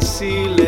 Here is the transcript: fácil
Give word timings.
fácil 0.00 0.63